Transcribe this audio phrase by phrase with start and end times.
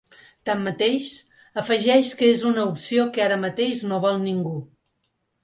[0.49, 1.11] Tanmateix,
[1.63, 4.57] afegeix que és una opció que ara mateix no vol ningú.